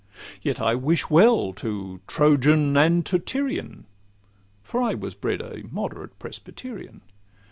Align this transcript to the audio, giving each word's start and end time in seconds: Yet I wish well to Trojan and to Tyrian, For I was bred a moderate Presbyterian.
Yet 0.41 0.59
I 0.59 0.73
wish 0.73 1.11
well 1.11 1.53
to 1.53 1.99
Trojan 2.07 2.75
and 2.75 3.05
to 3.05 3.19
Tyrian, 3.19 3.85
For 4.63 4.81
I 4.81 4.95
was 4.95 5.13
bred 5.13 5.41
a 5.41 5.67
moderate 5.71 6.17
Presbyterian. 6.17 7.01